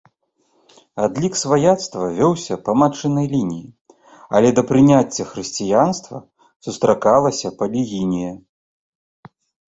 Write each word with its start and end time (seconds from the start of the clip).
Адлік 1.05 1.33
сваяцтва 1.39 2.05
вёўся 2.19 2.55
па 2.69 2.73
матчынай 2.81 3.27
лініі, 3.33 3.67
але 4.39 4.49
да 4.59 4.63
прыняцця 4.71 5.25
хрысціянства 5.33 6.17
сустракалася 6.69 7.47
палігінія. 7.61 8.31